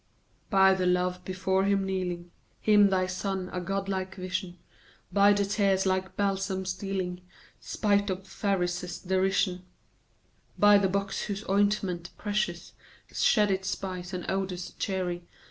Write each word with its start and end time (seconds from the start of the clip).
By 0.49 0.73
the 0.73 0.87
love 0.87 1.23
before 1.23 1.65
him 1.65 1.85
kneeling,— 1.85 2.31
Him, 2.69 2.89
Thy 2.89 3.05
Son, 3.05 3.51
a 3.53 3.61
godlike 3.61 4.15
vision; 4.15 4.57
By 5.13 5.31
the 5.31 5.45
tears 5.45 5.85
like 5.85 6.17
balsam 6.17 6.65
stealing, 6.65 7.21
Spite 7.59 8.09
of 8.09 8.25
Pharisees' 8.25 8.97
derision; 8.97 9.63
By 10.57 10.79
the 10.79 10.89
box, 10.89 11.25
whose 11.25 11.47
ointment 11.47 12.09
precious 12.17 12.73
Shed 13.13 13.51
its 13.51 13.69
spice 13.69 14.11
and 14.11 14.25
odors 14.27 14.71
cheery; 14.79 15.19
256 15.19 15.25
FAUST. 15.29 15.39